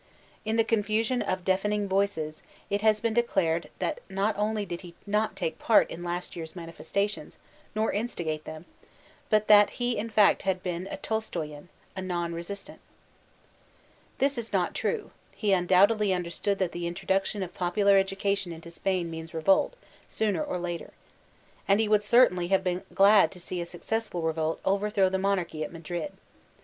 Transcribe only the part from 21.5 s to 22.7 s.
And he would certainly have